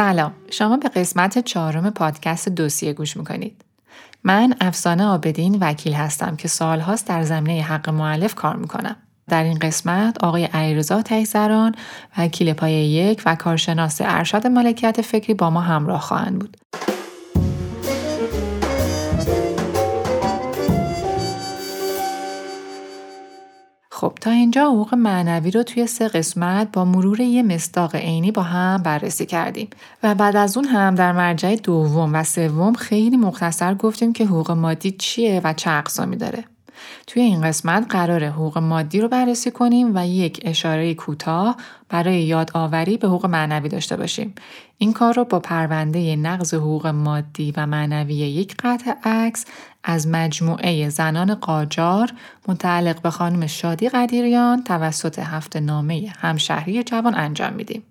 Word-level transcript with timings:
سلام. 0.00 0.32
شما 0.50 0.76
به 0.76 0.88
قسمت 0.88 1.38
چهارم 1.38 1.90
پادکست 1.90 2.48
دوسیه 2.48 2.92
گوش 2.92 3.16
می‌کنید. 3.16 3.64
من 4.24 4.54
افسانه 4.60 5.06
آبدین 5.06 5.58
وکیل 5.60 5.92
هستم 5.92 6.36
که 6.36 6.48
سالهاست 6.48 7.06
در 7.06 7.22
زمینه 7.22 7.62
حق 7.62 7.88
معلف 7.88 8.34
کار 8.34 8.56
می‌کنم. 8.56 8.96
در 9.28 9.44
این 9.44 9.58
قسمت 9.58 10.24
آقای 10.24 10.44
علیرضا 10.44 11.02
تیزران 11.02 11.74
وکیل 12.18 12.52
پای 12.52 12.72
یک 12.72 13.22
و 13.26 13.34
کارشناس 13.34 14.00
ارشد 14.04 14.46
مالکیت 14.46 15.00
فکری 15.00 15.34
با 15.34 15.50
ما 15.50 15.60
همراه 15.60 16.00
خواهند 16.00 16.38
بود. 16.38 16.56
خب 24.00 24.12
تا 24.20 24.30
اینجا 24.30 24.66
حقوق 24.66 24.94
معنوی 24.94 25.50
رو 25.50 25.62
توی 25.62 25.86
سه 25.86 26.08
قسمت 26.08 26.68
با 26.72 26.84
مرور 26.84 27.20
یه 27.20 27.42
مصداق 27.42 27.96
عینی 27.96 28.32
با 28.32 28.42
هم 28.42 28.82
بررسی 28.82 29.26
کردیم 29.26 29.68
و 30.02 30.14
بعد 30.14 30.36
از 30.36 30.56
اون 30.56 30.66
هم 30.66 30.94
در 30.94 31.12
مرجع 31.12 31.56
دوم 31.56 32.14
و 32.14 32.24
سوم 32.24 32.72
خیلی 32.72 33.16
مختصر 33.16 33.74
گفتیم 33.74 34.12
که 34.12 34.24
حقوق 34.24 34.50
مادی 34.50 34.90
چیه 34.90 35.40
و 35.44 35.52
چه 35.52 35.70
اقسامی 35.70 36.16
داره. 36.16 36.44
توی 37.06 37.22
این 37.22 37.42
قسمت 37.42 37.86
قرار 37.88 38.24
حقوق 38.24 38.58
مادی 38.58 39.00
رو 39.00 39.08
بررسی 39.08 39.50
کنیم 39.50 39.96
و 39.96 40.06
یک 40.06 40.40
اشاره 40.44 40.94
کوتاه 40.94 41.56
برای 41.88 42.22
یادآوری 42.22 42.96
به 42.96 43.08
حقوق 43.08 43.26
معنوی 43.26 43.68
داشته 43.68 43.96
باشیم. 43.96 44.34
این 44.78 44.92
کار 44.92 45.14
رو 45.14 45.24
با 45.24 45.40
پرونده 45.40 46.16
نقض 46.16 46.54
حقوق 46.54 46.86
مادی 46.86 47.52
و 47.56 47.66
معنوی 47.66 48.14
یک 48.14 48.54
قطع 48.62 48.94
عکس 49.04 49.44
از 49.84 50.08
مجموعه 50.08 50.88
زنان 50.88 51.34
قاجار 51.34 52.12
متعلق 52.48 53.02
به 53.02 53.10
خانم 53.10 53.46
شادی 53.46 53.88
قدیریان 53.88 54.64
توسط 54.64 55.18
هفت 55.18 55.56
نامه 55.56 56.12
همشهری 56.18 56.82
جوان 56.82 57.14
انجام 57.14 57.52
میدیم. 57.52 57.82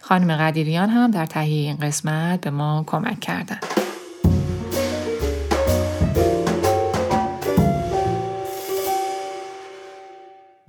خانم 0.00 0.36
قدیریان 0.36 0.88
هم 0.88 1.10
در 1.10 1.26
تهیه 1.26 1.68
این 1.68 1.76
قسمت 1.76 2.40
به 2.40 2.50
ما 2.50 2.84
کمک 2.86 3.20
کردند. 3.20 3.79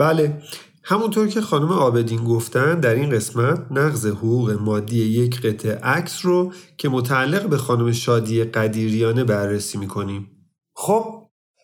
بله. 0.02 0.42
همونطور 0.84 1.28
که 1.28 1.42
خانم 1.42 1.72
آبدین 1.72 2.24
گفتن 2.24 2.80
در 2.80 2.96
این 2.96 3.10
قسمت 3.10 3.60
نقض 3.72 4.06
حقوق 4.06 4.52
مادی 4.52 4.98
یک 4.98 5.42
قطع 5.42 5.70
عکس 5.70 6.26
رو 6.26 6.54
که 6.78 6.90
متعلق 6.90 7.50
به 7.50 7.58
خانم 7.58 7.92
شادی 7.92 8.44
قدیریانه 8.44 9.24
بررسی 9.24 9.78
می‌کنیم. 9.78 10.28
خب 10.76 11.06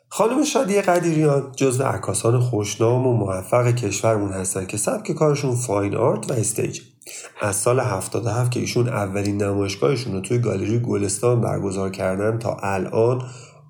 خانم 0.09 0.43
شادی 0.43 0.81
قدیریان 0.81 1.51
جزو 1.55 1.83
عکاسان 1.83 2.39
خوشنام 2.39 3.07
و 3.07 3.13
موفق 3.13 3.75
کشورمون 3.75 4.31
هستن 4.31 4.65
که 4.65 4.77
سبک 4.77 5.11
کارشون 5.11 5.55
فاین 5.55 5.95
آرت 5.95 6.31
و 6.31 6.33
استیج. 6.33 6.81
از 7.41 7.55
سال 7.55 7.79
77 7.79 8.51
که 8.51 8.59
ایشون 8.59 8.87
اولین 8.87 9.43
نمایشگاهشون 9.43 10.13
رو 10.13 10.21
توی 10.21 10.39
گالری 10.39 10.79
گلستان 10.79 11.41
برگزار 11.41 11.89
کردن 11.89 12.39
تا 12.39 12.57
الان 12.63 13.21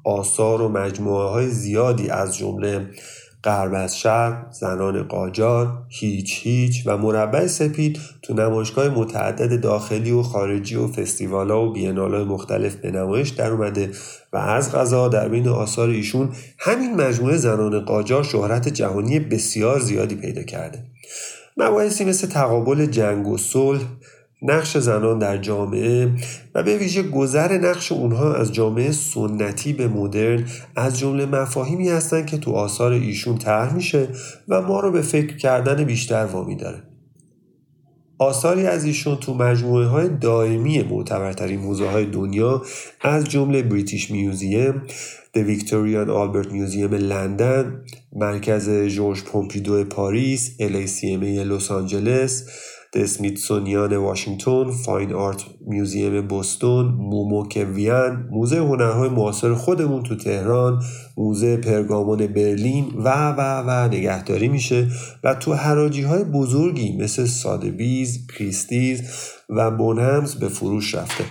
آثار 0.05 0.61
و 0.61 0.69
مجموعه 0.69 1.29
های 1.29 1.47
زیادی 1.47 2.09
از 2.09 2.37
جمله 2.37 2.89
غرب 3.47 3.73
از 3.73 3.99
شرق، 3.99 4.51
زنان 4.51 5.03
قاجار، 5.03 5.85
هیچ 5.89 6.39
هیچ 6.43 6.83
و 6.85 6.97
مربع 6.97 7.47
سپید 7.47 7.99
تو 8.21 8.33
نمایشگاه 8.33 8.89
متعدد 8.89 9.61
داخلی 9.61 10.11
و 10.11 10.21
خارجی 10.21 10.75
و 10.75 10.87
فستیوالا 10.87 11.65
و 11.65 11.73
بینالای 11.73 12.23
مختلف 12.23 12.75
به 12.75 12.91
نمایش 12.91 13.29
در 13.29 13.51
اومده 13.51 13.91
و 14.33 14.37
از 14.37 14.71
غذا 14.71 15.07
در 15.07 15.27
بین 15.27 15.47
آثار 15.47 15.89
ایشون 15.89 16.29
همین 16.59 16.95
مجموعه 16.95 17.37
زنان 17.37 17.79
قاجار 17.79 18.23
شهرت 18.23 18.67
جهانی 18.67 19.19
بسیار 19.19 19.79
زیادی 19.79 20.15
پیدا 20.15 20.43
کرده. 20.43 20.83
مباحثی 21.57 22.05
مثل 22.05 22.27
تقابل 22.27 22.85
جنگ 22.85 23.27
و 23.27 23.37
صلح، 23.37 23.81
نقش 24.41 24.77
زنان 24.77 25.19
در 25.19 25.37
جامعه 25.37 26.11
و 26.55 26.63
به 26.63 26.77
ویژه 26.77 27.03
گذر 27.03 27.57
نقش 27.57 27.91
اونها 27.91 28.33
از 28.33 28.53
جامعه 28.53 28.91
سنتی 28.91 29.73
به 29.73 29.87
مدرن 29.87 30.45
از 30.75 30.99
جمله 30.99 31.25
مفاهیمی 31.25 31.89
هستند 31.89 32.25
که 32.25 32.37
تو 32.37 32.51
آثار 32.51 32.91
ایشون 32.91 33.37
طرح 33.37 33.73
میشه 33.73 34.07
و 34.47 34.61
ما 34.61 34.79
رو 34.79 34.91
به 34.91 35.01
فکر 35.01 35.37
کردن 35.37 35.83
بیشتر 35.83 36.25
وامی 36.25 36.55
داره. 36.55 36.83
آثاری 38.19 38.67
از 38.67 38.85
ایشون 38.85 39.15
تو 39.15 39.33
مجموعه 39.33 39.85
های 39.85 40.09
دائمی 40.09 40.83
معتبرترین 40.83 41.59
موزه 41.59 41.89
های 41.89 42.05
دنیا 42.05 42.61
از 43.01 43.29
جمله 43.29 43.61
بریتیش 43.61 44.11
میوزیم، 44.11 44.81
د 45.33 45.37
ویکتوریان 45.37 46.09
آلبرت 46.09 46.51
میوزیم 46.51 46.93
لندن، 46.93 47.83
مرکز 48.15 48.69
جورج 48.69 49.23
پومپیدو 49.23 49.83
پاریس، 49.83 50.51
LACMA 50.59 51.43
لس 51.43 51.71
آنجلس، 51.71 52.49
اسمیتسونیان 52.97 53.95
واشنگتن، 53.95 54.71
Fine 54.71 55.13
Art 55.13 55.43
Museum 55.67 56.27
بوستون، 56.27 56.85
موموک 56.85 57.67
وین، 57.73 58.27
موزه 58.31 58.59
هنرهای 58.59 59.09
معاصر 59.09 59.53
خودمون 59.53 60.03
تو 60.03 60.15
تهران، 60.15 60.83
موزه 61.17 61.57
پرگامون 61.57 62.27
برلین 62.27 62.85
و 62.97 63.31
و 63.31 63.61
و 63.61 63.87
نگهداری 63.87 64.47
میشه 64.47 64.87
و 65.23 65.35
تو 65.35 65.53
حراجی 65.53 66.01
های 66.01 66.23
بزرگی 66.23 66.97
مثل 66.97 67.25
سادبیز، 67.25 68.27
کریستیز 68.27 69.01
و 69.49 69.71
بونهمز 69.71 70.35
به 70.35 70.47
فروش 70.47 70.95
رفته. 70.95 71.23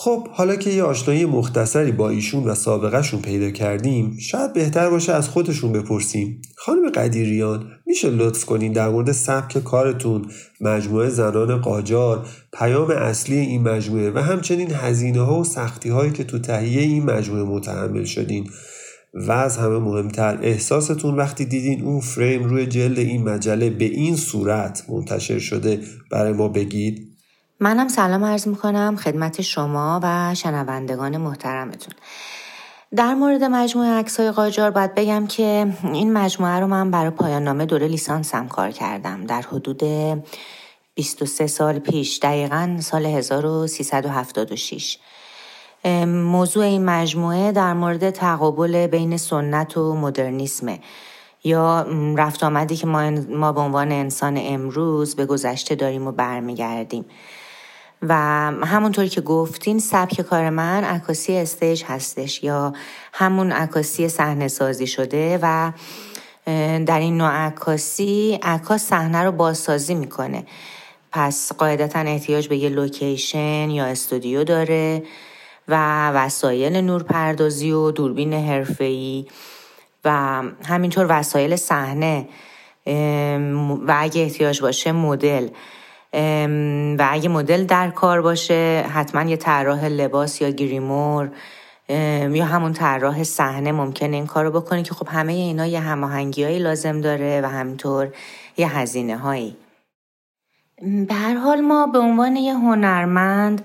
خب 0.00 0.28
حالا 0.28 0.56
که 0.56 0.70
یه 0.70 0.82
آشنایی 0.82 1.24
مختصری 1.24 1.92
با 1.92 2.08
ایشون 2.08 2.44
و 2.44 2.54
سابقهشون 2.54 3.20
پیدا 3.20 3.50
کردیم 3.50 4.16
شاید 4.18 4.52
بهتر 4.52 4.90
باشه 4.90 5.12
از 5.12 5.28
خودشون 5.28 5.72
بپرسیم 5.72 6.42
خانم 6.56 6.90
قدیریان 6.90 7.70
میشه 7.88 8.10
لطف 8.10 8.44
کنین 8.44 8.72
در 8.72 8.88
مورد 8.88 9.12
سبک 9.12 9.58
کارتون 9.58 10.30
مجموعه 10.60 11.08
زنان 11.08 11.60
قاجار 11.60 12.26
پیام 12.52 12.90
اصلی 12.90 13.36
این 13.36 13.62
مجموعه 13.62 14.10
و 14.10 14.18
همچنین 14.18 14.70
هزینه 14.74 15.20
ها 15.20 15.40
و 15.40 15.44
سختی 15.44 15.88
هایی 15.88 16.12
که 16.12 16.24
تو 16.24 16.38
تهیه 16.38 16.82
این 16.82 17.04
مجموعه 17.04 17.42
متحمل 17.42 18.04
شدین. 18.04 18.50
و 19.14 19.32
از 19.32 19.56
همه 19.56 19.78
مهمتر 19.78 20.38
احساستون 20.42 21.16
وقتی 21.16 21.44
دیدین 21.44 21.84
اون 21.84 22.00
فریم 22.00 22.44
روی 22.44 22.66
جلد 22.66 22.98
این 22.98 23.28
مجله 23.28 23.70
به 23.70 23.84
این 23.84 24.16
صورت 24.16 24.84
منتشر 24.88 25.38
شده 25.38 25.80
برای 26.10 26.32
ما 26.32 26.48
بگید. 26.48 27.16
منم 27.60 27.88
سلام 27.88 28.24
عرض 28.24 28.48
می‌کنم 28.48 28.96
خدمت 28.96 29.40
شما 29.40 30.00
و 30.02 30.34
شنوندگان 30.34 31.16
محترمتون. 31.16 31.94
در 32.96 33.14
مورد 33.14 33.44
مجموعه 33.44 33.90
عکسای 33.90 34.30
قاجار 34.30 34.70
باید 34.70 34.94
بگم 34.94 35.26
که 35.26 35.66
این 35.84 36.12
مجموعه 36.12 36.60
رو 36.60 36.66
من 36.66 36.90
برای 36.90 37.10
پایان 37.10 37.44
نامه 37.44 37.66
دوره 37.66 37.88
لیسانسم 37.88 38.48
کار 38.48 38.70
کردم. 38.70 39.26
در 39.26 39.42
حدود 39.42 39.82
23 40.94 41.46
سال 41.46 41.78
پیش 41.78 42.18
دقیقا 42.18 42.76
سال 42.80 43.06
1376 43.06 44.98
موضوع 46.06 46.64
این 46.64 46.84
مجموعه 46.84 47.52
در 47.52 47.72
مورد 47.72 48.10
تقابل 48.10 48.86
بین 48.86 49.16
سنت 49.16 49.76
و 49.76 49.94
مدرنیسمه. 49.94 50.80
یا 51.44 51.86
رفت 52.16 52.44
آمدی 52.44 52.76
که 52.76 52.86
ما, 52.86 53.10
ما 53.10 53.52
به 53.52 53.60
عنوان 53.60 53.92
انسان 53.92 54.38
امروز 54.40 55.16
به 55.16 55.26
گذشته 55.26 55.74
داریم 55.74 56.06
و 56.06 56.12
برمیگردیم. 56.12 57.04
و 58.02 58.14
همونطور 58.64 59.06
که 59.06 59.20
گفتین 59.20 59.78
سبک 59.78 60.20
کار 60.20 60.50
من 60.50 60.84
عکاسی 60.84 61.36
استیج 61.36 61.84
هستش 61.86 62.44
یا 62.44 62.72
همون 63.12 63.52
عکاسی 63.52 64.08
صحنه 64.08 64.48
سازی 64.48 64.86
شده 64.86 65.38
و 65.42 65.72
در 66.86 66.98
این 67.00 67.16
نوع 67.16 67.30
عکاسی 67.30 68.38
عکاس 68.42 68.82
صحنه 68.82 69.22
رو 69.22 69.32
بازسازی 69.32 69.94
می‌کنه. 69.94 70.44
پس 71.12 71.52
قاعدتا 71.52 71.98
احتیاج 71.98 72.48
به 72.48 72.56
یه 72.56 72.68
لوکیشن 72.68 73.70
یا 73.70 73.84
استودیو 73.84 74.44
داره 74.44 75.02
و 75.68 76.08
وسایل 76.10 76.76
نورپردازی 76.76 77.70
و 77.72 77.90
دوربین 77.90 78.32
حرفه‌ای 78.32 79.26
و 80.04 80.42
همینطور 80.68 81.06
وسایل 81.08 81.56
صحنه 81.56 82.28
و 83.86 83.96
اگه 83.98 84.22
احتیاج 84.22 84.60
باشه 84.62 84.92
مدل. 84.92 85.48
و 86.98 87.08
اگه 87.10 87.28
مدل 87.28 87.64
در 87.64 87.90
کار 87.90 88.22
باشه 88.22 88.84
حتما 88.92 89.30
یه 89.30 89.36
طراح 89.36 89.84
لباس 89.84 90.40
یا 90.40 90.50
گریمور 90.50 91.30
یا 91.88 92.44
همون 92.44 92.72
طراح 92.72 93.22
صحنه 93.22 93.72
ممکنه 93.72 94.16
این 94.16 94.26
کار 94.26 94.44
رو 94.44 94.60
بکنه 94.60 94.82
که 94.82 94.94
خب 94.94 95.08
همه 95.08 95.32
اینا 95.32 95.66
یه 95.66 95.80
هماهنگی 95.80 96.58
لازم 96.58 97.00
داره 97.00 97.40
و 97.44 97.48
همینطور 97.48 98.08
یه 98.56 98.78
هزینه 98.78 99.16
هایی 99.16 99.56
به 101.08 101.14
هر 101.14 101.34
حال 101.34 101.60
ما 101.60 101.86
به 101.86 101.98
عنوان 101.98 102.36
یه 102.36 102.54
هنرمند 102.54 103.64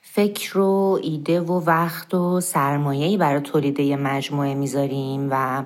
فکر 0.00 0.58
و 0.58 1.00
ایده 1.02 1.40
و 1.40 1.64
وقت 1.64 2.14
و 2.14 2.40
سرمایه‌ای 2.40 3.16
برای 3.16 3.40
تولید 3.40 3.80
یه 3.80 3.96
مجموعه 3.96 4.54
می‌ذاریم 4.54 5.28
و 5.30 5.64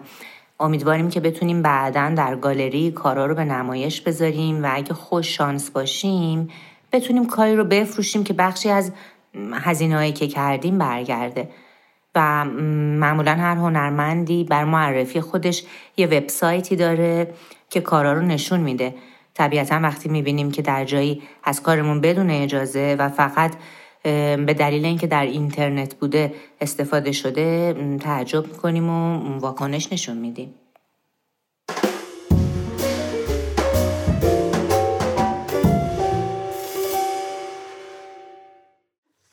امیدواریم 0.61 1.11
که 1.11 1.21
بتونیم 1.21 1.63
بعدا 1.63 2.13
در 2.17 2.37
گالری 2.37 2.91
کارا 2.91 3.27
رو 3.27 3.35
به 3.35 3.45
نمایش 3.45 4.01
بذاریم 4.01 4.65
و 4.65 4.69
اگه 4.73 4.95
خوش 4.95 5.37
شانس 5.37 5.71
باشیم 5.71 6.49
بتونیم 6.93 7.27
کاری 7.27 7.57
رو 7.57 7.65
بفروشیم 7.65 8.25
که 8.25 8.33
بخشی 8.33 8.69
از 8.69 8.93
هزینه 9.53 10.13
که 10.13 10.29
کردیم 10.29 10.79
برگرده. 10.79 11.49
و 12.15 12.45
معمولا 12.45 13.35
هر 13.35 13.57
هنرمندی 13.57 14.45
بر 14.45 14.65
معرفی 14.65 15.21
خودش 15.21 15.65
یه 15.97 16.07
وبسایتی 16.07 16.77
داره 16.77 17.35
که 17.71 17.81
کارا 17.81 18.13
رو 18.13 18.23
نشون 18.23 18.61
میده. 18.61 18.95
طبیعتا 19.35 19.81
وقتی 19.83 20.09
می‌بینیم 20.09 20.51
که 20.51 20.63
در 20.63 20.85
جایی 20.85 21.23
از 21.45 21.63
کارمون 21.63 22.01
بدون 22.01 22.31
اجازه 22.31 22.97
و 22.99 23.09
فقط 23.09 23.55
به 24.03 24.55
دلیل 24.59 24.85
اینکه 24.85 25.07
در 25.07 25.27
اینترنت 25.27 25.95
بوده 25.95 26.35
استفاده 26.61 27.13
شده 27.13 27.75
تعجب 28.01 28.47
می‌کنیم 28.47 28.91
و 28.91 29.39
واکنش 29.39 29.93
نشون 29.93 30.17
میدیم 30.17 30.55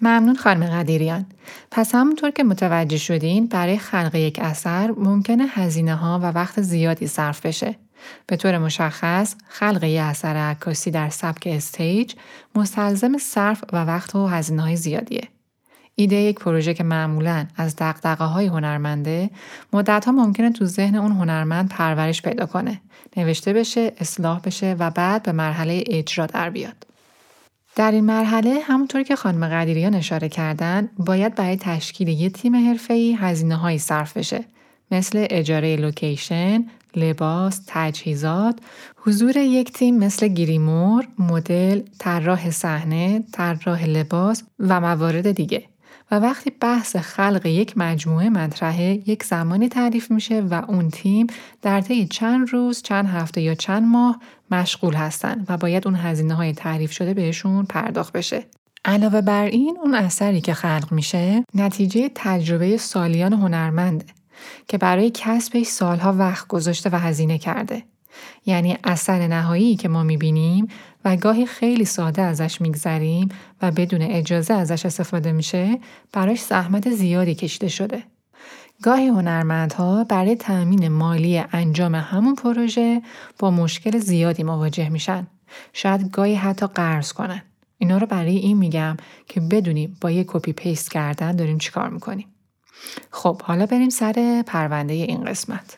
ممنون 0.01 0.35
خانم 0.35 0.65
قدیریان. 0.65 1.25
پس 1.71 1.95
همونطور 1.95 2.31
که 2.31 2.43
متوجه 2.43 2.97
شدین 2.97 3.47
برای 3.47 3.77
خلق 3.77 4.15
یک 4.15 4.39
اثر 4.41 4.91
ممکنه 4.91 5.45
هزینه 5.47 5.95
ها 5.95 6.19
و 6.23 6.25
وقت 6.31 6.61
زیادی 6.61 7.07
صرف 7.07 7.45
بشه. 7.45 7.75
به 8.27 8.35
طور 8.35 8.57
مشخص 8.57 9.35
خلق 9.47 9.83
یک 9.83 10.01
اثر 10.01 10.35
عکاسی 10.37 10.91
در 10.91 11.09
سبک 11.09 11.47
استیج 11.51 12.13
مستلزم 12.55 13.17
صرف 13.17 13.63
و 13.73 13.85
وقت 13.85 14.15
و 14.15 14.27
هزینه 14.27 14.61
های 14.61 14.75
زیادیه. 14.75 15.27
ایده 15.95 16.15
یک 16.15 16.39
پروژه 16.39 16.73
که 16.73 16.83
معمولا 16.83 17.47
از 17.55 17.75
دقدقه 17.75 18.25
های 18.25 18.45
هنرمنده 18.45 19.29
مدت 19.73 20.05
ها 20.05 20.11
ممکنه 20.11 20.51
تو 20.51 20.65
ذهن 20.65 20.95
اون 20.95 21.11
هنرمند 21.11 21.69
پرورش 21.69 22.21
پیدا 22.21 22.45
کنه 22.45 22.81
نوشته 23.17 23.53
بشه 23.53 23.93
اصلاح 23.97 24.39
بشه 24.39 24.75
و 24.79 24.89
بعد 24.89 25.23
به 25.23 25.31
مرحله 25.31 25.83
اجرا 25.87 26.25
در 26.25 26.49
بیاد 26.49 26.87
در 27.75 27.91
این 27.91 28.05
مرحله 28.05 28.59
همونطور 28.63 29.03
که 29.03 29.15
خانم 29.15 29.49
قدیریان 29.49 29.95
اشاره 29.95 30.29
کردن 30.29 30.89
باید 30.97 31.35
برای 31.35 31.57
تشکیل 31.57 32.07
یه 32.07 32.29
تیم 32.29 32.55
حرفه‌ای 32.55 33.13
هزینه 33.13 33.55
هایی 33.55 33.79
صرف 33.79 34.17
بشه 34.17 34.45
مثل 34.95 35.27
اجاره 35.29 35.75
لوکیشن، 35.75 36.65
لباس، 36.95 37.61
تجهیزات، 37.67 38.59
حضور 38.97 39.37
یک 39.37 39.73
تیم 39.73 39.97
مثل 39.97 40.27
گریمور، 40.27 41.07
مدل، 41.19 41.81
طراح 41.99 42.49
صحنه، 42.49 43.23
طراح 43.33 43.85
لباس 43.85 44.43
و 44.59 44.81
موارد 44.81 45.31
دیگه. 45.31 45.63
و 46.11 46.19
وقتی 46.19 46.51
بحث 46.61 46.95
خلق 46.95 47.45
یک 47.45 47.73
مجموعه 47.77 48.29
مطرحه 48.29 49.03
یک 49.05 49.23
زمانی 49.23 49.69
تعریف 49.69 50.11
میشه 50.11 50.41
و 50.41 50.61
اون 50.67 50.89
تیم 50.89 51.27
در 51.61 51.81
طی 51.81 52.07
چند 52.07 52.49
روز، 52.49 52.81
چند 52.81 53.07
هفته 53.07 53.41
یا 53.41 53.55
چند 53.55 53.83
ماه 53.83 54.19
مشغول 54.51 54.93
هستن 54.93 55.45
و 55.49 55.57
باید 55.57 55.87
اون 55.87 55.95
هزینه 55.95 56.33
های 56.33 56.53
تعریف 56.53 56.91
شده 56.91 57.13
بهشون 57.13 57.65
پرداخت 57.65 58.13
بشه. 58.13 58.43
علاوه 58.85 59.21
بر 59.21 59.45
این 59.45 59.77
اون 59.83 59.95
اثری 59.95 60.41
که 60.41 60.53
خلق 60.53 60.87
میشه 60.91 61.43
نتیجه 61.53 62.11
تجربه 62.15 62.77
سالیان 62.77 63.33
هنرمنده 63.33 64.05
که 64.67 64.77
برای 64.77 65.11
کسبش 65.13 65.65
سالها 65.65 66.13
وقت 66.13 66.47
گذاشته 66.47 66.89
و 66.89 66.95
هزینه 66.95 67.37
کرده. 67.37 67.83
یعنی 68.45 68.77
اثر 68.83 69.27
نهایی 69.27 69.75
که 69.75 69.89
ما 69.89 70.03
می‌بینیم 70.03 70.67
و 71.05 71.15
گاهی 71.17 71.45
خیلی 71.45 71.85
ساده 71.85 72.21
ازش 72.21 72.61
میگذریم 72.61 73.29
و 73.61 73.71
بدون 73.71 74.01
اجازه 74.01 74.53
ازش 74.53 74.85
استفاده 74.85 75.31
میشه 75.31 75.79
براش 76.13 76.41
زحمت 76.41 76.89
زیادی 76.89 77.35
کشیده 77.35 77.67
شده. 77.67 78.03
گاهی 78.83 79.07
هنرمندها 79.07 80.03
برای 80.03 80.35
تأمین 80.35 80.87
مالی 80.87 81.43
انجام 81.51 81.95
همون 81.95 82.35
پروژه 82.35 83.01
با 83.39 83.51
مشکل 83.51 83.99
زیادی 83.99 84.43
مواجه 84.43 84.89
میشن. 84.89 85.27
شاید 85.73 86.11
گاهی 86.11 86.35
حتی 86.35 86.67
قرض 86.67 87.13
کنن. 87.13 87.41
اینا 87.77 87.97
رو 87.97 88.07
برای 88.07 88.37
این 88.37 88.57
میگم 88.57 88.97
که 89.27 89.41
بدونیم 89.41 89.97
با 90.01 90.11
یه 90.11 90.23
کپی 90.27 90.53
پیست 90.53 90.91
کردن 90.91 91.35
داریم 91.35 91.57
چیکار 91.57 91.89
می‌کنیم. 91.89 92.34
خب 93.11 93.41
حالا 93.41 93.65
بریم 93.65 93.89
سر 93.89 94.43
پرونده 94.47 94.93
این 94.93 95.23
قسمت. 95.23 95.77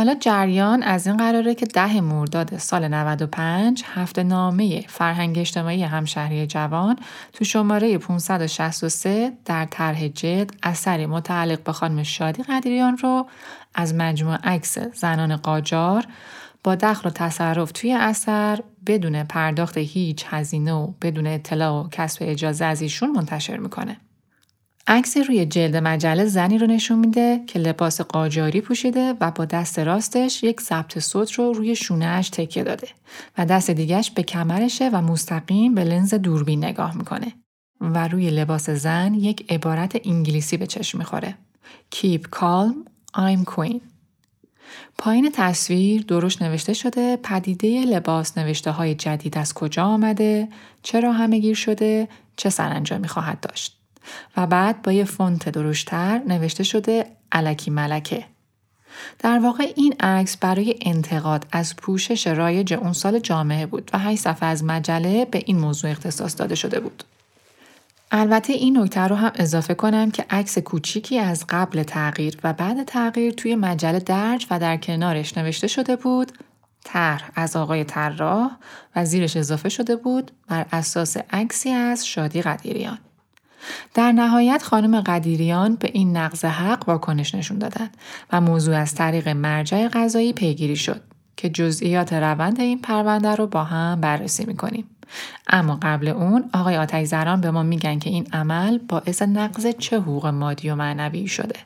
حالا 0.00 0.14
جریان 0.14 0.82
از 0.82 1.06
این 1.06 1.16
قراره 1.16 1.54
که 1.54 1.66
ده 1.66 2.00
مرداد 2.00 2.58
سال 2.58 2.88
95 2.88 3.82
هفته 3.86 4.22
نامه 4.22 4.84
فرهنگ 4.88 5.38
اجتماعی 5.38 5.82
همشهری 5.82 6.46
جوان 6.46 6.96
تو 7.32 7.44
شماره 7.44 7.98
563 7.98 9.32
در 9.44 9.64
طرح 9.64 10.08
جد 10.08 10.50
اثری 10.62 11.06
متعلق 11.06 11.62
به 11.62 11.72
خانم 11.72 12.02
شادی 12.02 12.42
قدیریان 12.42 12.96
رو 12.96 13.26
از 13.74 13.94
مجموع 13.94 14.36
عکس 14.44 14.78
زنان 14.78 15.36
قاجار 15.36 16.04
با 16.64 16.74
دخل 16.74 17.08
و 17.08 17.12
تصرف 17.12 17.72
توی 17.72 17.92
اثر 17.92 18.60
بدون 18.86 19.24
پرداخت 19.24 19.78
هیچ 19.78 20.24
هزینه 20.28 20.72
و 20.72 20.92
بدون 21.02 21.26
اطلاع 21.26 21.84
و 21.84 21.88
کسب 21.88 22.18
اجازه 22.20 22.64
از 22.64 22.82
ایشون 22.82 23.10
منتشر 23.10 23.56
می‌کنه. 23.56 23.96
عکسی 24.86 25.22
روی 25.22 25.46
جلد 25.46 25.76
مجله 25.76 26.24
زنی 26.24 26.58
رو 26.58 26.66
نشون 26.66 26.98
میده 26.98 27.40
که 27.46 27.58
لباس 27.58 28.00
قاجاری 28.00 28.60
پوشیده 28.60 29.14
و 29.20 29.30
با 29.30 29.44
دست 29.44 29.78
راستش 29.78 30.42
یک 30.42 30.60
ضبط 30.60 30.98
صوت 30.98 31.32
رو 31.32 31.52
روی 31.52 31.76
شونهش 31.76 32.30
تکیه 32.30 32.64
داده 32.64 32.88
و 33.38 33.46
دست 33.46 33.70
دیگش 33.70 34.10
به 34.10 34.22
کمرشه 34.22 34.88
و 34.88 35.02
مستقیم 35.02 35.74
به 35.74 35.84
لنز 35.84 36.14
دوربین 36.14 36.64
نگاه 36.64 36.96
می‌کنه 36.96 37.32
و 37.80 38.08
روی 38.08 38.30
لباس 38.30 38.70
زن 38.70 39.14
یک 39.14 39.52
عبارت 39.52 40.00
انگلیسی 40.04 40.56
به 40.56 40.66
چشم 40.66 40.98
می‌خوره 40.98 41.34
Keep 41.94 42.20
calm, 42.38 42.74
I'm 43.16 43.44
queen 43.54 43.89
پایین 45.00 45.30
تصویر 45.34 46.02
درش 46.02 46.42
نوشته 46.42 46.72
شده 46.72 47.16
پدیده 47.16 47.84
لباس 47.84 48.38
نوشته 48.38 48.70
های 48.70 48.94
جدید 48.94 49.38
از 49.38 49.54
کجا 49.54 49.84
آمده، 49.84 50.48
چرا 50.82 51.12
همه 51.12 51.38
گیر 51.38 51.54
شده، 51.54 52.08
چه 52.36 52.50
سرانجامی 52.50 53.08
خواهد 53.08 53.40
داشت. 53.40 53.76
و 54.36 54.46
بعد 54.46 54.82
با 54.82 54.92
یه 54.92 55.04
فونت 55.04 55.48
درشتر 55.48 56.20
نوشته 56.28 56.64
شده 56.64 57.06
علکی 57.32 57.70
ملکه. 57.70 58.24
در 59.18 59.38
واقع 59.38 59.72
این 59.76 59.94
عکس 60.00 60.36
برای 60.36 60.74
انتقاد 60.80 61.46
از 61.52 61.76
پوشش 61.76 62.26
رایج 62.26 62.74
اون 62.74 62.92
سال 62.92 63.18
جامعه 63.18 63.66
بود 63.66 63.90
و 63.92 63.98
هی 63.98 64.16
صفحه 64.16 64.48
از 64.48 64.64
مجله 64.64 65.24
به 65.24 65.42
این 65.46 65.58
موضوع 65.58 65.90
اختصاص 65.90 66.36
داده 66.38 66.54
شده 66.54 66.80
بود. 66.80 67.04
البته 68.10 68.52
این 68.52 68.78
نکته 68.78 69.00
رو 69.00 69.16
هم 69.16 69.32
اضافه 69.34 69.74
کنم 69.74 70.10
که 70.10 70.24
عکس 70.30 70.58
کوچیکی 70.58 71.18
از 71.18 71.44
قبل 71.48 71.82
تغییر 71.82 72.38
و 72.44 72.52
بعد 72.52 72.84
تغییر 72.84 73.32
توی 73.32 73.54
مجله 73.54 73.98
درج 73.98 74.46
و 74.50 74.58
در 74.58 74.76
کنارش 74.76 75.38
نوشته 75.38 75.66
شده 75.66 75.96
بود 75.96 76.32
طرح 76.84 77.30
از 77.34 77.56
آقای 77.56 77.84
طراح 77.84 78.50
و 78.96 79.04
زیرش 79.04 79.36
اضافه 79.36 79.68
شده 79.68 79.96
بود 79.96 80.30
بر 80.48 80.66
اساس 80.72 81.16
عکسی 81.30 81.70
از 81.70 82.06
شادی 82.06 82.42
قدیریان. 82.42 82.98
در 83.94 84.12
نهایت 84.12 84.62
خانم 84.62 85.00
قدیریان 85.00 85.76
به 85.76 85.90
این 85.92 86.16
نقض 86.16 86.44
حق 86.44 86.88
واکنش 86.88 87.34
نشون 87.34 87.58
دادند 87.58 87.96
و 88.32 88.40
موضوع 88.40 88.76
از 88.76 88.94
طریق 88.94 89.28
مرجع 89.28 89.88
قضایی 89.88 90.32
پیگیری 90.32 90.76
شد 90.76 91.02
که 91.36 91.48
جزئیات 91.48 92.12
روند 92.12 92.60
این 92.60 92.78
پرونده 92.78 93.34
رو 93.34 93.46
با 93.46 93.64
هم 93.64 94.00
بررسی 94.00 94.44
می‌کنیم. 94.44 94.84
اما 95.46 95.78
قبل 95.82 96.08
اون 96.08 96.50
آقای 96.54 96.76
آتش 96.76 97.06
زران 97.06 97.40
به 97.40 97.50
ما 97.50 97.62
میگن 97.62 97.98
که 97.98 98.10
این 98.10 98.26
عمل 98.32 98.78
باعث 98.78 99.22
نقض 99.22 99.66
چه 99.78 100.00
حقوق 100.00 100.26
مادی 100.26 100.70
و 100.70 100.74
معنوی 100.74 101.26
شده. 101.26 101.56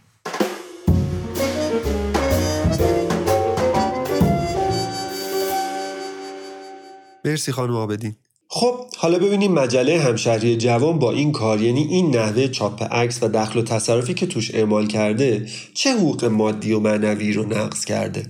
مرسی 7.25 7.53
خانم 7.53 7.77
آبدین 7.77 8.17
خب 8.49 8.75
حالا 8.97 9.19
ببینیم 9.19 9.53
مجله 9.53 10.01
همشهری 10.01 10.57
جوان 10.57 10.99
با 10.99 11.13
این 11.13 11.33
کار 11.33 11.61
یعنی 11.61 11.83
این 11.83 12.17
نحوه 12.17 12.49
چاپ 12.49 12.83
عکس 12.83 13.23
و 13.23 13.29
دخل 13.29 13.59
و 13.59 13.63
تصرفی 13.63 14.15
که 14.15 14.27
توش 14.27 14.55
اعمال 14.55 14.87
کرده 14.87 15.47
چه 15.75 15.95
حقوق 15.95 16.25
مادی 16.25 16.73
و 16.73 16.81
معنوی 16.81 17.33
رو 17.33 17.45
نقض 17.45 17.85
کرده 17.85 18.27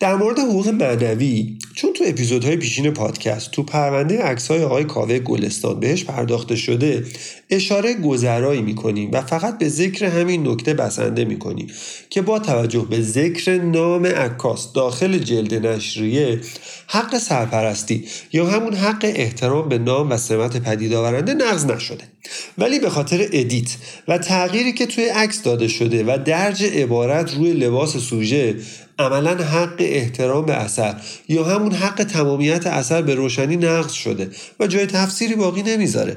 در 0.00 0.14
مورد 0.14 0.38
حقوق 0.38 0.68
معنوی 0.68 1.58
چون 1.74 1.92
تو 1.92 2.04
اپیزودهای 2.06 2.56
پیشین 2.56 2.90
پادکست 2.90 3.50
تو 3.50 3.62
پرونده 3.62 4.22
عکسهای 4.22 4.62
آقای 4.62 4.84
کاوه 4.84 5.18
گلستان 5.18 5.80
بهش 5.80 6.04
پرداخته 6.04 6.56
شده 6.56 7.04
اشاره 7.50 7.94
گذرایی 7.94 8.62
می‌کنیم 8.62 9.10
و 9.12 9.20
فقط 9.20 9.58
به 9.58 9.68
ذکر 9.68 10.04
همین 10.04 10.48
نکته 10.48 10.74
بسنده 10.74 11.24
می‌کنیم 11.24 11.66
که 12.10 12.22
با 12.22 12.38
توجه 12.38 12.86
به 12.90 13.00
ذکر 13.00 13.62
نام 13.62 14.06
عکاس 14.06 14.72
داخل 14.72 15.18
جلد 15.18 15.66
نشریه 15.66 16.40
حق 16.86 17.18
سرپرستی 17.18 18.04
یا 18.32 18.46
همون 18.46 18.74
حق 18.74 19.04
احترام 19.14 19.68
به 19.68 19.78
نام 19.78 20.10
و 20.10 20.16
سمت 20.16 20.56
پدید 20.56 20.94
آورنده 20.94 21.34
نقض 21.34 21.66
نشده. 21.66 22.09
ولی 22.58 22.78
به 22.78 22.90
خاطر 22.90 23.28
ادیت 23.32 23.76
و 24.08 24.18
تغییری 24.18 24.72
که 24.72 24.86
توی 24.86 25.04
عکس 25.04 25.42
داده 25.42 25.68
شده 25.68 26.04
و 26.04 26.18
درج 26.24 26.64
عبارت 26.64 27.34
روی 27.34 27.52
لباس 27.52 27.96
سوژه 27.96 28.56
عملا 28.98 29.34
حق 29.34 29.76
احترام 29.78 30.46
به 30.46 30.52
اثر 30.52 31.00
یا 31.28 31.44
همون 31.44 31.72
حق 31.72 32.04
تمامیت 32.04 32.66
اثر 32.66 33.02
به 33.02 33.14
روشنی 33.14 33.56
نقض 33.56 33.92
شده 33.92 34.30
و 34.60 34.66
جای 34.66 34.86
تفسیری 34.86 35.34
باقی 35.34 35.62
نمی‌ذاره. 35.62 36.16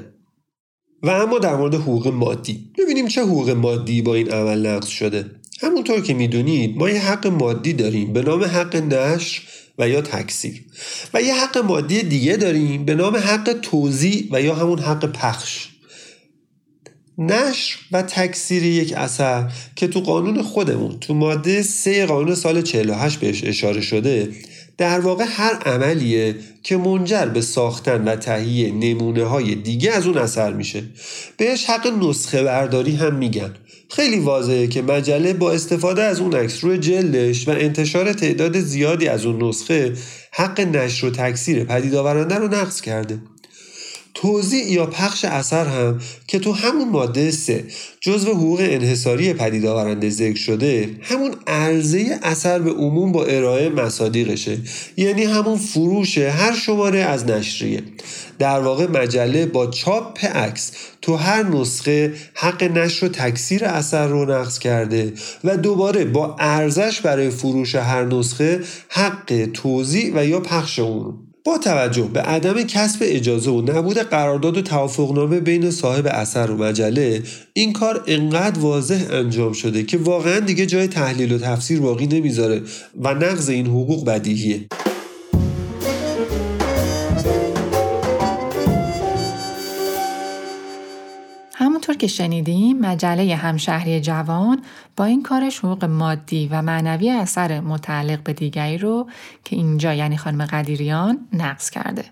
و 1.02 1.10
اما 1.10 1.38
در 1.38 1.56
مورد 1.56 1.74
حقوق 1.74 2.08
مادی. 2.08 2.70
ببینیم 2.78 3.08
چه 3.08 3.22
حقوق 3.22 3.50
مادی 3.50 4.02
با 4.02 4.14
این 4.14 4.30
عمل 4.30 4.66
نقض 4.66 4.88
شده. 4.88 5.30
همونطور 5.62 6.00
که 6.00 6.14
می‌دونید 6.14 6.76
ما 6.76 6.90
یه 6.90 7.00
حق 7.00 7.26
مادی 7.26 7.72
داریم 7.72 8.12
به 8.12 8.22
نام 8.22 8.44
حق 8.44 8.76
نشر 8.76 9.42
و 9.78 9.88
یا 9.88 10.00
تکثیر. 10.00 10.64
و 11.14 11.22
یه 11.22 11.34
حق 11.34 11.58
مادی 11.58 12.02
دیگه 12.02 12.36
داریم 12.36 12.84
به 12.84 12.94
نام 12.94 13.16
حق 13.16 13.52
توضیح 13.62 14.28
و 14.32 14.40
یا 14.40 14.54
همون 14.54 14.78
حق 14.78 15.12
پخش. 15.12 15.68
نشر 17.18 17.78
و 17.92 18.02
تکثیر 18.02 18.62
یک 18.62 18.92
اثر 18.92 19.52
که 19.76 19.88
تو 19.88 20.00
قانون 20.00 20.42
خودمون 20.42 20.98
تو 21.00 21.14
ماده 21.14 21.62
سه 21.62 22.06
قانون 22.06 22.34
سال 22.34 22.62
48 22.62 23.20
بهش 23.20 23.44
اشاره 23.44 23.80
شده 23.80 24.28
در 24.78 25.00
واقع 25.00 25.24
هر 25.28 25.54
عملیه 25.54 26.34
که 26.62 26.76
منجر 26.76 27.26
به 27.26 27.40
ساختن 27.40 28.04
و 28.04 28.16
تهیه 28.16 28.72
نمونه 28.72 29.24
های 29.24 29.54
دیگه 29.54 29.92
از 29.92 30.06
اون 30.06 30.18
اثر 30.18 30.52
میشه. 30.52 30.82
بهش 31.36 31.64
حق 31.64 31.86
نسخه 31.86 32.42
برداری 32.42 32.96
هم 32.96 33.14
میگن. 33.14 33.54
خیلی 33.90 34.18
واضحه 34.18 34.66
که 34.66 34.82
مجله 34.82 35.32
با 35.32 35.52
استفاده 35.52 36.02
از 36.02 36.20
اون 36.20 36.34
عکس 36.34 36.64
روی 36.64 36.78
جلدش 36.78 37.48
و 37.48 37.50
انتشار 37.50 38.12
تعداد 38.12 38.60
زیادی 38.60 39.08
از 39.08 39.26
اون 39.26 39.42
نسخه 39.42 39.92
حق 40.32 40.60
نشر 40.60 41.06
و 41.06 41.10
تکثیر 41.10 41.64
پدید 41.64 41.94
آورنده 41.94 42.34
رو 42.34 42.48
نقض 42.48 42.80
کرده. 42.80 43.18
توضیح 44.14 44.72
یا 44.72 44.86
پخش 44.86 45.24
اثر 45.24 45.66
هم 45.66 46.00
که 46.26 46.38
تو 46.38 46.52
همون 46.52 46.88
ماده 46.88 47.30
سه 47.30 47.64
جزو 48.00 48.30
حقوق 48.30 48.60
انحصاری 48.62 49.32
پدید 49.32 49.66
آورنده 49.66 50.10
ذکر 50.10 50.38
شده 50.38 50.90
همون 51.02 51.34
عرضه 51.46 52.18
اثر 52.22 52.58
به 52.58 52.70
عموم 52.70 53.12
با 53.12 53.24
ارائه 53.24 53.68
مصادیقشه. 53.68 54.58
یعنی 54.96 55.24
همون 55.24 55.58
فروش 55.58 56.18
هر 56.18 56.54
شماره 56.54 56.98
از 56.98 57.26
نشریه. 57.26 57.82
در 58.38 58.60
واقع 58.60 58.86
مجله 58.86 59.46
با 59.46 59.66
چاپ 59.66 60.24
عکس 60.24 60.72
تو 61.02 61.16
هر 61.16 61.42
نسخه 61.42 62.14
حق 62.34 62.62
نشر 62.62 63.06
و 63.06 63.08
تکثیر 63.08 63.64
اثر 63.64 64.06
رو 64.08 64.30
نقض 64.30 64.58
کرده 64.58 65.12
و 65.44 65.56
دوباره 65.56 66.04
با 66.04 66.36
ارزش 66.40 67.00
برای 67.00 67.30
فروش 67.30 67.74
هر 67.74 68.04
نسخه 68.04 68.60
حق 68.88 69.48
توضیح 69.54 70.12
و 70.14 70.26
یا 70.26 70.40
پخش 70.40 70.78
اون. 70.78 71.23
با 71.46 71.58
توجه 71.58 72.02
به 72.02 72.20
عدم 72.20 72.62
کسب 72.62 72.98
اجازه 73.02 73.50
و 73.50 73.60
نبود 73.60 73.98
قرارداد 73.98 74.56
و 74.56 74.62
توافقنامه 74.62 75.40
بین 75.40 75.70
صاحب 75.70 76.06
اثر 76.06 76.50
و 76.50 76.56
مجله 76.56 77.22
این 77.52 77.72
کار 77.72 78.04
انقدر 78.06 78.58
واضح 78.58 79.06
انجام 79.10 79.52
شده 79.52 79.82
که 79.82 79.98
واقعا 79.98 80.40
دیگه 80.40 80.66
جای 80.66 80.86
تحلیل 80.86 81.32
و 81.32 81.38
تفسیر 81.38 81.80
باقی 81.80 82.06
نمی‌ذاره 82.06 82.62
و 83.00 83.14
نقض 83.14 83.48
این 83.48 83.66
حقوق 83.66 84.06
بدیهیه. 84.06 84.68
که 92.04 92.08
شنیدیم 92.08 92.78
مجله 92.78 93.36
همشهری 93.36 94.00
جوان 94.00 94.62
با 94.96 95.04
این 95.04 95.22
کارش 95.22 95.58
حقوق 95.58 95.84
مادی 95.84 96.48
و 96.48 96.62
معنوی 96.62 97.10
اثر 97.10 97.60
متعلق 97.60 98.22
به 98.22 98.32
دیگری 98.32 98.78
رو 98.78 99.10
که 99.44 99.56
اینجا 99.56 99.94
یعنی 99.94 100.16
خانم 100.16 100.46
قدیریان 100.46 101.28
نقض 101.32 101.70
کرده. 101.70 102.04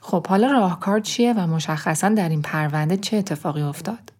خب 0.00 0.26
حالا 0.26 0.50
راهکار 0.52 1.00
چیه 1.00 1.32
و 1.32 1.46
مشخصا 1.46 2.08
در 2.08 2.28
این 2.28 2.42
پرونده 2.42 2.96
چه 2.96 3.16
اتفاقی 3.16 3.62
افتاد؟ 3.62 4.12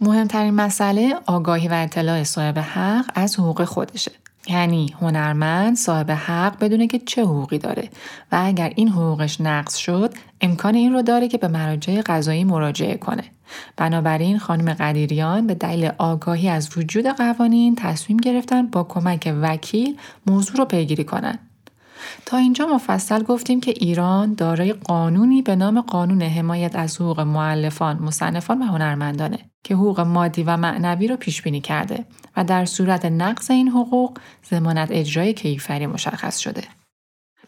مهمترین 0.00 0.54
مسئله 0.54 1.14
آگاهی 1.26 1.68
و 1.68 1.72
اطلاع 1.72 2.22
صاحب 2.22 2.58
حق 2.58 3.10
از 3.14 3.38
حقوق 3.38 3.64
خودشه. 3.64 4.12
یعنی 4.48 4.94
هنرمند 5.00 5.76
صاحب 5.76 6.10
حق 6.10 6.58
بدونه 6.60 6.86
که 6.86 6.98
چه 6.98 7.22
حقوقی 7.22 7.58
داره 7.58 7.88
و 8.32 8.42
اگر 8.44 8.72
این 8.76 8.88
حقوقش 8.88 9.40
نقض 9.40 9.76
شد 9.76 10.14
امکان 10.40 10.74
این 10.74 10.92
رو 10.92 11.02
داره 11.02 11.28
که 11.28 11.38
به 11.38 11.48
مراجع 11.48 12.02
قضایی 12.06 12.44
مراجعه 12.44 12.96
کنه 12.96 13.24
بنابراین 13.76 14.38
خانم 14.38 14.74
قدیریان 14.74 15.46
به 15.46 15.54
دلیل 15.54 15.90
آگاهی 15.98 16.48
از 16.48 16.78
وجود 16.78 17.06
قوانین 17.06 17.74
تصمیم 17.74 18.16
گرفتن 18.16 18.66
با 18.66 18.84
کمک 18.84 19.34
وکیل 19.42 19.96
موضوع 20.26 20.56
رو 20.56 20.64
پیگیری 20.64 21.04
کنند 21.04 21.49
تا 22.26 22.36
اینجا 22.36 22.66
مفصل 22.66 23.22
گفتیم 23.22 23.60
که 23.60 23.70
ایران 23.70 24.34
دارای 24.34 24.72
قانونی 24.72 25.42
به 25.42 25.56
نام 25.56 25.80
قانون 25.80 26.22
حمایت 26.22 26.76
از 26.76 26.96
حقوق 26.96 27.20
معلفان، 27.20 27.98
مصنفان 27.98 28.62
و 28.62 28.64
هنرمندانه 28.64 29.38
که 29.64 29.74
حقوق 29.74 30.00
مادی 30.00 30.42
و 30.42 30.56
معنوی 30.56 31.08
رو 31.08 31.16
پیش 31.16 31.42
بینی 31.42 31.60
کرده 31.60 32.04
و 32.36 32.44
در 32.44 32.64
صورت 32.64 33.04
نقض 33.04 33.50
این 33.50 33.68
حقوق 33.68 34.18
ضمانت 34.50 34.88
اجرای 34.90 35.34
کیفری 35.34 35.86
مشخص 35.86 36.38
شده. 36.38 36.62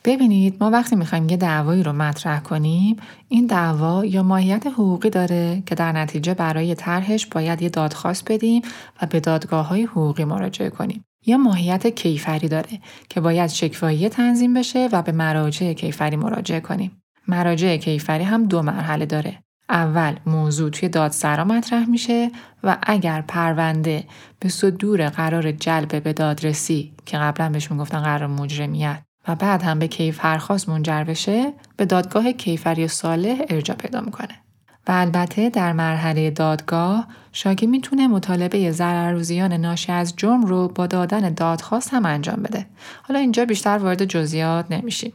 ببینید 0.04 0.56
ما 0.60 0.70
وقتی 0.70 0.96
می‌خوایم 0.96 1.28
یه 1.28 1.36
دعوایی 1.36 1.82
رو 1.82 1.92
مطرح 1.92 2.40
کنیم 2.40 2.96
این 3.28 3.46
دعوا 3.46 4.04
یا 4.04 4.22
ماهیت 4.22 4.66
حقوقی 4.66 5.10
داره 5.10 5.62
که 5.66 5.74
در 5.74 5.92
نتیجه 5.92 6.34
برای 6.34 6.74
طرحش 6.74 7.26
باید 7.26 7.62
یه 7.62 7.68
دادخواست 7.68 8.32
بدیم 8.32 8.62
و 9.02 9.06
به 9.06 9.20
دادگاه 9.20 9.68
های 9.68 9.82
حقوقی 9.82 10.24
مراجعه 10.24 10.70
کنیم 10.70 11.04
یا 11.26 11.36
ماهیت 11.36 11.86
کیفری 11.86 12.48
داره 12.48 12.78
که 13.08 13.20
باید 13.20 13.50
شکوایی 13.50 14.08
تنظیم 14.08 14.54
بشه 14.54 14.88
و 14.92 15.02
به 15.02 15.12
مراجع 15.12 15.72
کیفری 15.72 16.16
مراجعه 16.16 16.60
کنیم. 16.60 17.02
مراجع 17.28 17.76
کیفری 17.76 18.24
هم 18.24 18.44
دو 18.44 18.62
مرحله 18.62 19.06
داره. 19.06 19.38
اول 19.68 20.16
موضوع 20.26 20.70
توی 20.70 20.88
دادسرا 20.88 21.44
مطرح 21.44 21.90
میشه 21.90 22.30
و 22.64 22.76
اگر 22.82 23.22
پرونده 23.28 24.04
به 24.40 24.48
صدور 24.48 25.08
قرار 25.08 25.52
جلب 25.52 26.02
به 26.02 26.12
دادرسی 26.12 26.92
که 27.06 27.18
قبلا 27.18 27.48
بهش 27.48 27.70
می‌گفتن 27.70 28.00
قرار 28.02 28.26
مجرمیت 28.26 29.02
و 29.28 29.34
بعد 29.34 29.62
هم 29.62 29.78
به 29.78 29.88
کیفرخواست 29.88 30.68
منجر 30.68 31.04
بشه 31.04 31.52
به 31.76 31.84
دادگاه 31.84 32.32
کیفری 32.32 32.88
صالح 32.88 33.44
ارجا 33.48 33.74
پیدا 33.74 34.00
می‌کنه. 34.00 34.42
و 34.88 34.92
البته 34.92 35.50
در 35.50 35.72
مرحله 35.72 36.30
دادگاه 36.30 37.06
شاکی 37.32 37.66
می‌تونه 37.66 38.08
مطالبه 38.08 38.70
ضررروزیان 38.70 39.52
ناشی 39.52 39.92
از 39.92 40.14
جرم 40.16 40.46
رو 40.46 40.68
با 40.68 40.86
دادن 40.86 41.34
دادخواست 41.34 41.94
هم 41.94 42.06
انجام 42.06 42.42
بده. 42.42 42.66
حالا 43.02 43.20
اینجا 43.20 43.44
بیشتر 43.44 43.78
وارد 43.78 44.04
جزئیات 44.04 44.66
نمیشیم. 44.70 45.12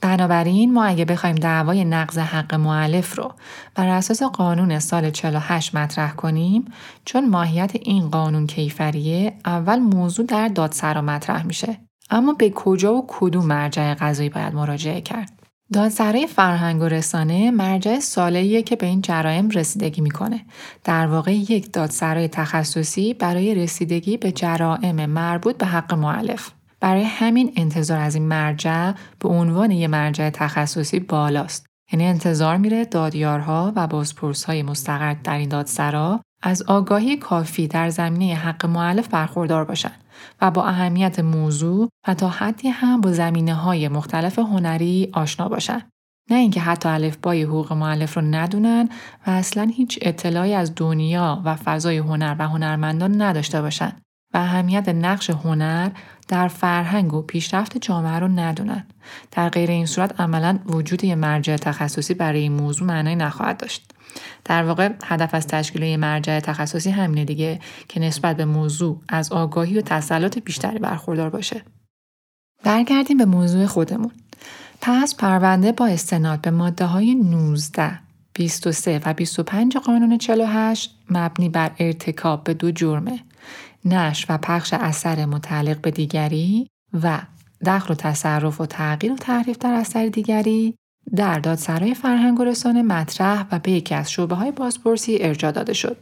بنابراین 0.00 0.72
ما 0.72 0.84
اگه 0.84 1.04
بخوایم 1.04 1.36
دعوای 1.36 1.84
نقض 1.84 2.18
حق 2.18 2.54
معلف 2.54 3.18
رو 3.18 3.32
بر 3.74 3.88
اساس 3.88 4.22
قانون 4.22 4.78
سال 4.78 5.10
48 5.10 5.74
مطرح 5.74 6.12
کنیم 6.12 6.64
چون 7.04 7.28
ماهیت 7.28 7.72
این 7.74 8.10
قانون 8.10 8.46
کیفریه 8.46 9.36
اول 9.44 9.78
موضوع 9.78 10.26
در 10.26 10.48
دادسرا 10.48 11.02
مطرح 11.02 11.46
میشه 11.46 11.78
اما 12.10 12.32
به 12.32 12.50
کجا 12.50 12.94
و 12.94 13.04
کدوم 13.08 13.46
مرجع 13.46 13.94
قضایی 13.94 14.28
باید 14.28 14.54
مراجعه 14.54 15.00
کرد 15.00 15.39
دادسرای 15.72 16.26
فرهنگ 16.26 16.82
و 16.82 16.84
رسانه 16.84 17.50
مرجع 17.50 17.98
سالهیه 17.98 18.62
که 18.62 18.76
به 18.76 18.86
این 18.86 19.00
جرایم 19.00 19.48
رسیدگی 19.48 20.00
می‌کنه. 20.00 20.44
در 20.84 21.06
واقع 21.06 21.34
یک 21.34 21.72
دادسرای 21.72 22.28
تخصصی 22.28 23.14
برای 23.14 23.54
رسیدگی 23.54 24.16
به 24.16 24.32
جرائم 24.32 25.06
مربوط 25.06 25.56
به 25.56 25.66
حق 25.66 25.94
معلف. 25.94 26.50
برای 26.80 27.04
همین 27.04 27.52
انتظار 27.56 27.98
از 27.98 28.14
این 28.14 28.28
مرجع 28.28 28.92
به 29.18 29.28
عنوان 29.28 29.70
یک 29.70 29.90
مرجع 29.90 30.30
تخصصی 30.30 31.00
بالاست. 31.00 31.66
یعنی 31.92 32.06
انتظار 32.06 32.56
میره 32.56 32.84
دادیارها 32.84 33.72
و 33.76 33.86
بازپرسهای 33.86 34.62
مستقر 34.62 35.14
در 35.24 35.38
این 35.38 35.48
دادسرا 35.48 36.20
از 36.42 36.62
آگاهی 36.62 37.16
کافی 37.16 37.68
در 37.68 37.90
زمینه 37.90 38.34
حق 38.34 38.66
معلف 38.66 39.08
برخوردار 39.08 39.64
باشند 39.64 40.00
و 40.40 40.50
با 40.50 40.66
اهمیت 40.66 41.20
موضوع 41.20 41.88
و 42.08 42.14
تا 42.14 42.28
حدی 42.28 42.68
هم 42.68 43.00
با 43.00 43.12
زمینه 43.12 43.54
های 43.54 43.88
مختلف 43.88 44.38
هنری 44.38 45.10
آشنا 45.12 45.48
باشند. 45.48 45.90
نه 46.30 46.36
اینکه 46.36 46.60
حتی 46.60 46.88
الفبای 46.88 47.42
حقوق 47.42 47.72
معلف 47.72 48.16
رو 48.16 48.22
ندونن 48.22 48.88
و 49.26 49.30
اصلا 49.30 49.70
هیچ 49.74 49.98
اطلاعی 50.02 50.54
از 50.54 50.72
دنیا 50.76 51.42
و 51.44 51.56
فضای 51.56 51.98
هنر 51.98 52.36
و 52.38 52.48
هنرمندان 52.48 53.22
نداشته 53.22 53.62
باشند 53.62 54.02
و 54.34 54.38
اهمیت 54.38 54.88
نقش 54.88 55.30
هنر 55.30 55.90
در 56.30 56.48
فرهنگ 56.48 57.14
و 57.14 57.22
پیشرفت 57.22 57.78
جامعه 57.78 58.18
رو 58.18 58.28
ندونن. 58.28 58.86
در 59.30 59.48
غیر 59.48 59.70
این 59.70 59.86
صورت 59.86 60.20
عملا 60.20 60.58
وجود 60.66 61.04
یه 61.04 61.14
مرجع 61.14 61.56
تخصصی 61.56 62.14
برای 62.14 62.40
این 62.40 62.52
موضوع 62.52 62.88
معنی 62.88 63.16
نخواهد 63.16 63.56
داشت. 63.56 63.92
در 64.44 64.64
واقع 64.64 64.92
هدف 65.04 65.34
از 65.34 65.46
تشکیل 65.46 65.82
یه 65.82 65.96
مرجع 65.96 66.40
تخصصی 66.40 66.90
همینه 66.90 67.24
دیگه 67.24 67.60
که 67.88 68.00
نسبت 68.00 68.36
به 68.36 68.44
موضوع 68.44 69.00
از 69.08 69.32
آگاهی 69.32 69.78
و 69.78 69.80
تسلط 69.80 70.38
بیشتری 70.38 70.78
برخوردار 70.78 71.30
باشه. 71.30 71.62
برگردیم 72.64 73.16
به 73.16 73.24
موضوع 73.24 73.66
خودمون. 73.66 74.12
پس 74.80 75.16
پرونده 75.16 75.72
با 75.72 75.86
استناد 75.86 76.40
به 76.40 76.50
ماده 76.50 76.84
های 76.84 77.14
19 77.14 77.98
23 78.34 79.00
و 79.06 79.14
25 79.14 79.76
قانون 79.76 80.18
48 80.18 80.98
مبنی 81.10 81.48
بر 81.48 81.70
ارتکاب 81.78 82.44
به 82.44 82.54
دو 82.54 82.70
جرمه 82.70 83.20
نشر 83.84 84.26
و 84.28 84.38
پخش 84.38 84.74
اثر 84.74 85.26
متعلق 85.26 85.80
به 85.80 85.90
دیگری 85.90 86.66
و 87.02 87.18
دخل 87.66 87.92
و 87.92 87.96
تصرف 87.96 88.60
و 88.60 88.66
تغییر 88.66 89.12
و 89.12 89.16
تحریف 89.16 89.58
در 89.58 89.72
اثر 89.72 90.06
دیگری 90.06 90.74
در 91.16 91.38
دادسرای 91.38 91.94
فرهنگ 91.94 92.40
و 92.40 92.44
رسانه 92.44 92.82
مطرح 92.82 93.44
و 93.52 93.58
به 93.58 93.70
یکی 93.70 93.94
از 93.94 94.12
شعبه 94.12 94.34
های 94.34 94.50
بازپرسی 94.50 95.18
ارجا 95.20 95.50
داده 95.50 95.72
شد. 95.72 95.96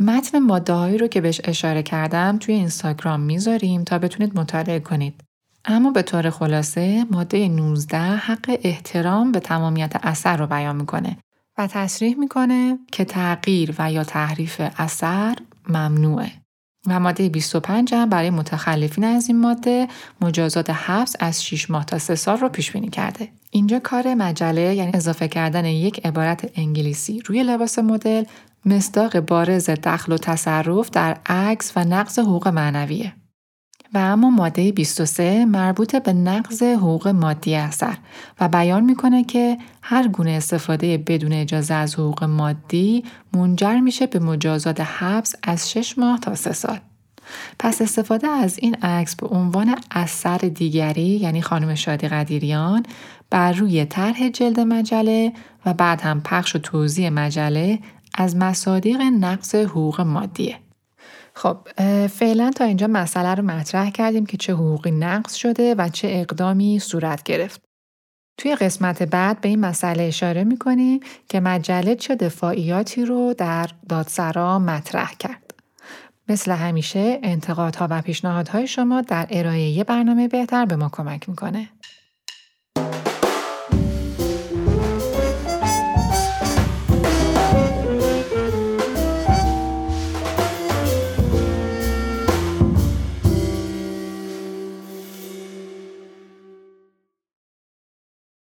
متن 0.00 0.38
ماده 0.38 0.96
رو 0.96 1.06
که 1.06 1.20
بهش 1.20 1.40
اشاره 1.44 1.82
کردم 1.82 2.38
توی 2.38 2.54
اینستاگرام 2.54 3.20
می‌ذاریم 3.20 3.84
تا 3.84 3.98
بتونید 3.98 4.38
مطالعه 4.38 4.80
کنید. 4.80 5.20
اما 5.64 5.90
به 5.90 6.02
طور 6.02 6.30
خلاصه 6.30 7.04
ماده 7.10 7.48
19 7.48 7.98
حق 7.98 8.58
احترام 8.62 9.32
به 9.32 9.40
تمامیت 9.40 9.92
اثر 10.02 10.36
رو 10.36 10.46
بیان 10.46 10.76
می‌کنه 10.76 11.16
و 11.58 11.66
تصریح 11.66 12.18
می‌کنه 12.18 12.78
که 12.92 13.04
تغییر 13.04 13.74
و 13.78 13.92
یا 13.92 14.04
تحریف 14.04 14.60
اثر 14.76 15.36
ممنوعه. 15.68 16.39
و 16.86 17.00
ماده 17.00 17.28
25 17.28 17.94
هم 17.94 18.08
برای 18.08 18.30
متخلفین 18.30 19.04
از 19.04 19.28
این 19.28 19.40
ماده 19.40 19.88
مجازات 20.20 20.70
حبس 20.70 21.16
از 21.20 21.44
6 21.44 21.70
ماه 21.70 21.84
تا 21.84 21.98
3 21.98 22.14
سال 22.14 22.38
رو 22.38 22.48
پیش 22.48 22.72
بینی 22.72 22.88
کرده. 22.88 23.28
اینجا 23.50 23.78
کار 23.78 24.14
مجله 24.14 24.74
یعنی 24.74 24.90
اضافه 24.94 25.28
کردن 25.28 25.64
یک 25.64 26.06
عبارت 26.06 26.50
انگلیسی 26.56 27.20
روی 27.20 27.42
لباس 27.42 27.78
مدل 27.78 28.24
مصداق 28.66 29.20
بارز 29.20 29.70
دخل 29.70 30.12
و 30.12 30.18
تصرف 30.18 30.90
در 30.90 31.16
عکس 31.26 31.72
و 31.76 31.84
نقض 31.84 32.18
حقوق 32.18 32.48
معنویه. 32.48 33.12
و 33.94 33.98
اما 33.98 34.30
ماده 34.30 34.72
23 34.72 35.44
مربوط 35.44 35.96
به 35.96 36.12
نقض 36.12 36.62
حقوق 36.62 37.08
مادی 37.08 37.54
اثر 37.54 37.96
و 38.40 38.48
بیان 38.48 38.84
می‌کنه 38.84 39.24
که 39.24 39.58
هر 39.82 40.08
گونه 40.08 40.30
استفاده 40.30 40.98
بدون 40.98 41.32
اجازه 41.32 41.74
از 41.74 41.94
حقوق 41.94 42.24
مادی 42.24 43.04
منجر 43.34 43.80
میشه 43.80 44.06
به 44.06 44.18
مجازات 44.18 44.80
حبس 44.80 45.34
از 45.42 45.70
6 45.70 45.98
ماه 45.98 46.20
تا 46.20 46.34
3 46.34 46.52
سال. 46.52 46.78
پس 47.58 47.82
استفاده 47.82 48.28
از 48.28 48.58
این 48.58 48.74
عکس 48.74 49.16
به 49.16 49.26
عنوان 49.26 49.76
اثر 49.90 50.38
دیگری 50.38 51.02
یعنی 51.02 51.42
خانم 51.42 51.74
شادی 51.74 52.08
قدیریان 52.08 52.82
بر 53.30 53.52
روی 53.52 53.84
طرح 53.84 54.28
جلد 54.28 54.60
مجله 54.60 55.32
و 55.66 55.74
بعد 55.74 56.00
هم 56.00 56.20
پخش 56.20 56.56
و 56.56 56.58
توضیح 56.58 57.08
مجله 57.08 57.78
از 58.14 58.36
مصادیق 58.36 59.00
نقص 59.00 59.54
حقوق 59.54 60.00
مادیه. 60.00 60.56
خب 61.34 61.58
فعلا 62.06 62.50
تا 62.50 62.64
اینجا 62.64 62.86
مسئله 62.86 63.34
رو 63.34 63.42
مطرح 63.42 63.90
کردیم 63.90 64.26
که 64.26 64.36
چه 64.36 64.52
حقوقی 64.52 64.90
نقض 64.90 65.34
شده 65.34 65.74
و 65.74 65.88
چه 65.88 66.08
اقدامی 66.10 66.78
صورت 66.78 67.22
گرفت. 67.22 67.60
توی 68.38 68.54
قسمت 68.54 69.02
بعد 69.02 69.40
به 69.40 69.48
این 69.48 69.60
مسئله 69.60 70.02
اشاره 70.02 70.44
می‌کنیم 70.44 71.00
که 71.28 71.40
مجله 71.40 71.94
چه 71.94 72.14
دفاعیاتی 72.14 73.04
رو 73.04 73.34
در 73.38 73.68
دادسرا 73.88 74.58
مطرح 74.58 75.14
کرد. 75.18 75.54
مثل 76.28 76.52
همیشه 76.52 77.18
انتقادها 77.22 77.86
و 77.90 78.02
پیشنهادهای 78.02 78.66
شما 78.66 79.00
در 79.00 79.26
ارائه 79.30 79.84
برنامه 79.84 80.28
بهتر 80.28 80.64
به 80.64 80.76
ما 80.76 80.88
کمک 80.92 81.28
می‌کنه. 81.28 81.68